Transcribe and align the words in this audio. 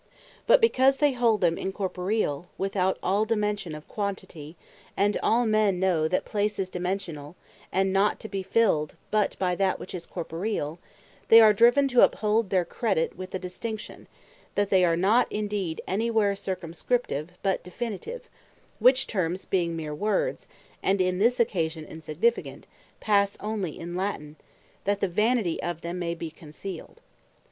But 0.47 0.61
because 0.61 0.97
they 0.97 1.11
hold 1.13 1.41
them 1.41 1.57
Incorporeall, 1.57 2.47
without 2.57 2.97
all 3.03 3.23
dimension 3.23 3.75
of 3.75 3.87
Quantity, 3.87 4.55
and 4.97 5.15
all 5.21 5.45
men 5.45 5.79
know 5.79 6.07
that 6.07 6.25
Place 6.25 6.57
is 6.57 6.71
Dimension, 6.71 7.35
and 7.71 7.93
not 7.93 8.19
to 8.21 8.27
be 8.27 8.41
filled, 8.41 8.95
but 9.11 9.37
by 9.37 9.53
that 9.57 9.77
which 9.77 9.93
is 9.93 10.07
Corporeall; 10.07 10.79
they 11.27 11.39
are 11.39 11.53
driven 11.53 11.87
to 11.89 12.01
uphold 12.03 12.49
their 12.49 12.65
credit 12.65 13.15
with 13.15 13.35
a 13.35 13.37
distinction, 13.37 14.07
that 14.55 14.71
they 14.71 14.83
are 14.83 14.95
not 14.97 15.31
indeed 15.31 15.81
any 15.87 16.09
where 16.09 16.35
Circumscriptive, 16.35 17.33
but 17.43 17.63
Definitive: 17.63 18.27
Which 18.79 19.05
Terms 19.05 19.45
being 19.45 19.75
meer 19.75 19.93
Words, 19.93 20.47
and 20.81 20.99
in 20.99 21.19
this 21.19 21.39
occasion 21.39 21.85
insignificant, 21.85 22.65
passe 22.99 23.37
onely 23.39 23.77
in 23.77 23.95
Latine, 23.95 24.37
that 24.85 24.99
the 24.99 25.07
vanity 25.07 25.61
of 25.61 25.81
them 25.81 25.99
may 25.99 26.15
bee 26.15 26.31
concealed. 26.31 27.01